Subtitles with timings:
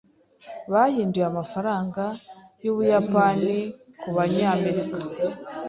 [0.71, 2.03] Bahinduye amafaranga
[2.63, 3.57] yUbuyapani
[4.01, 4.99] kubanyamerika.